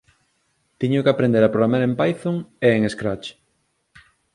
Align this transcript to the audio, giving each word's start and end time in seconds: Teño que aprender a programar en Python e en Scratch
Teño 0.79 1.03
que 1.03 1.11
aprender 1.13 1.43
a 1.43 1.53
programar 1.53 1.81
en 1.83 1.93
Python 1.99 2.35
e 2.67 2.69
en 2.77 2.83
Scratch 2.93 3.27